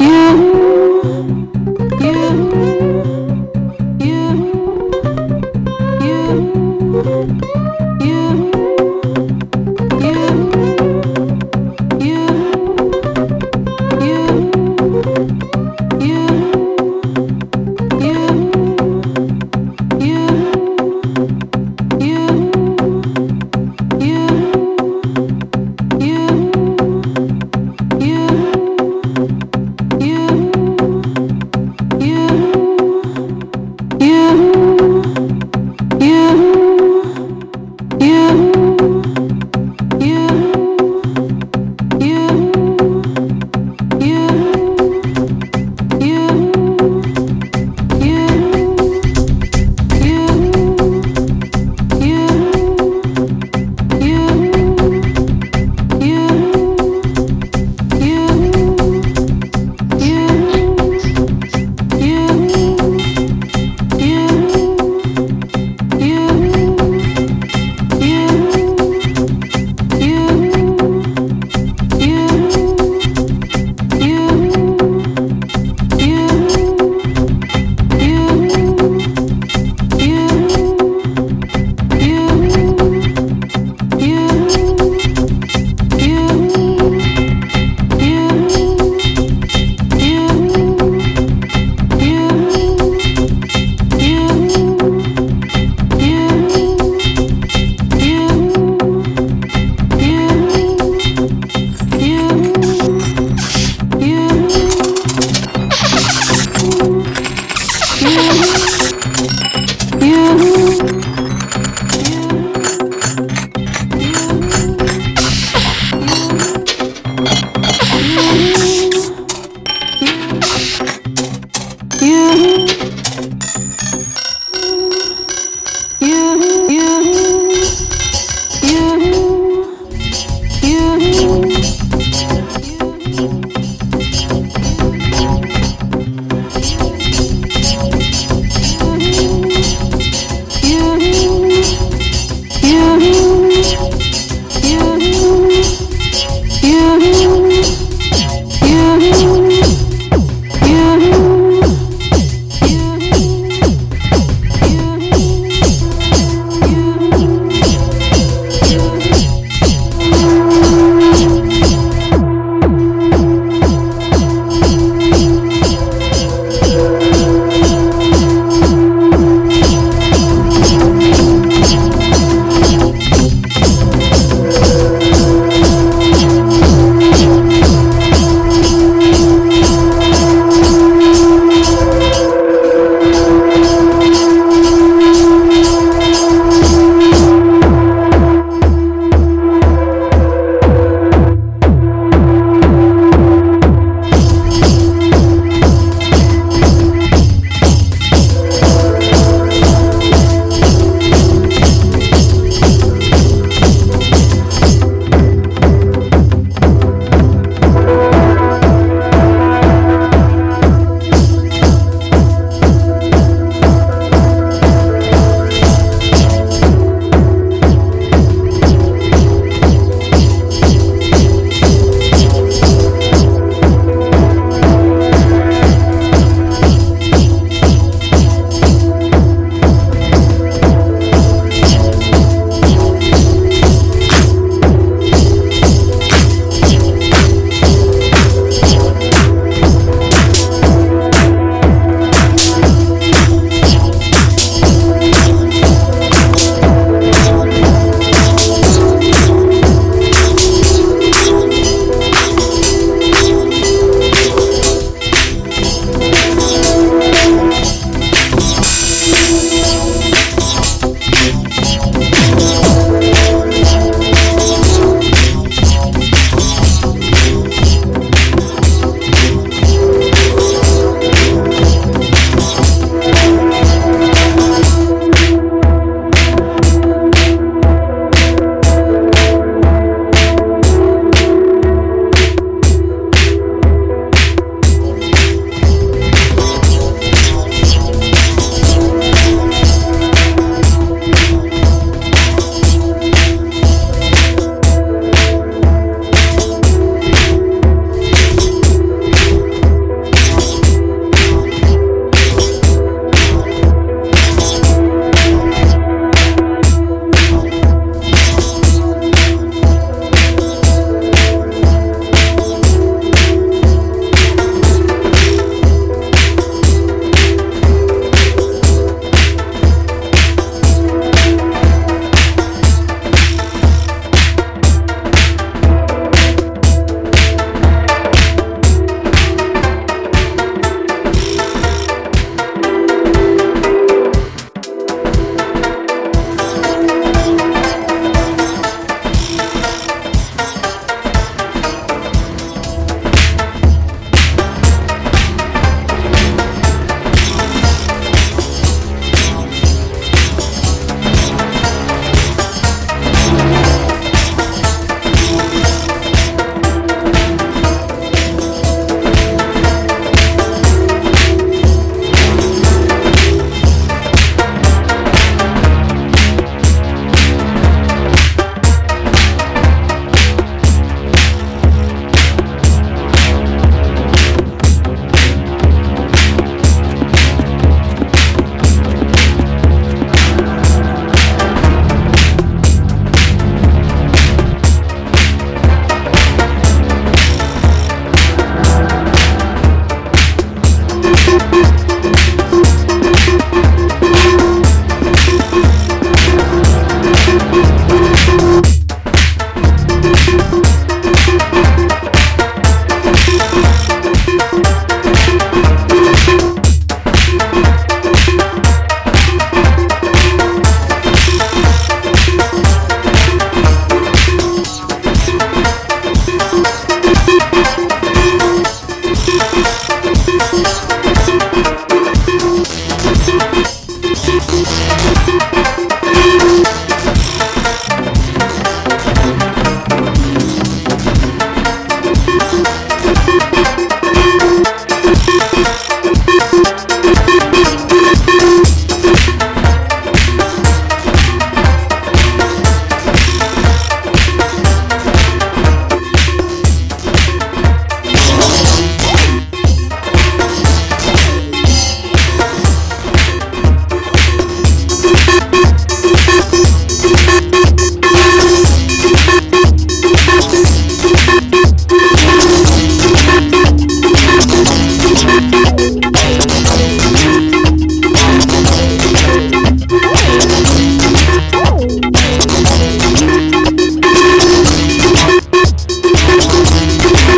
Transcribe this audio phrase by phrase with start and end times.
[0.00, 0.49] You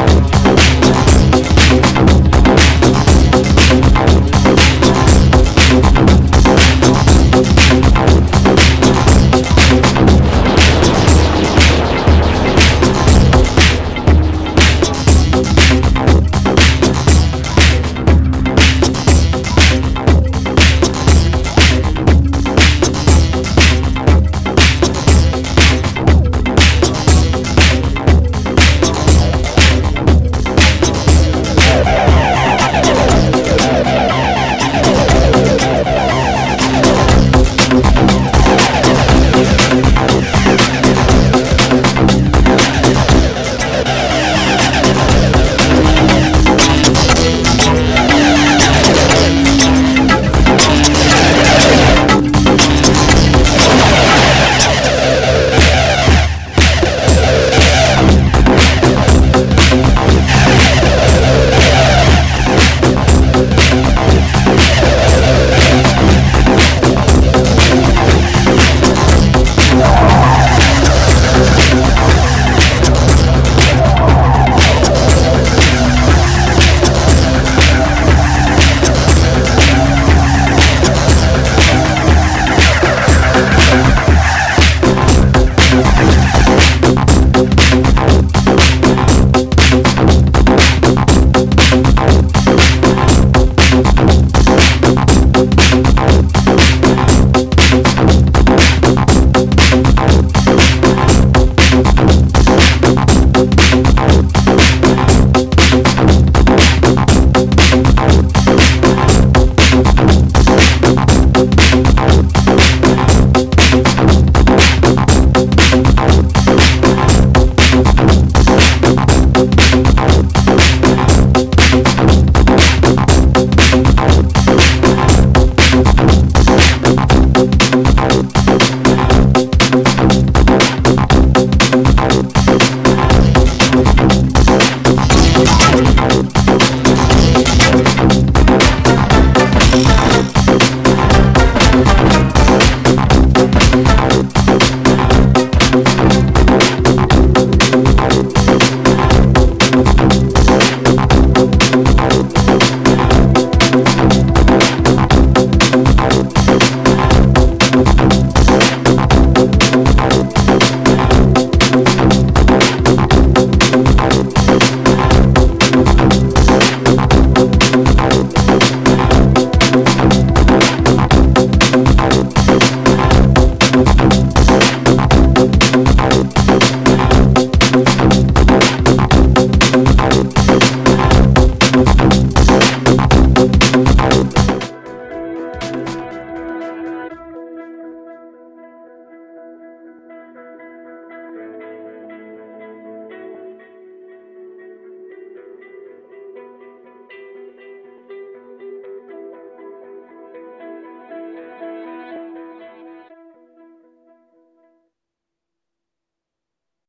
[0.00, 0.39] Thank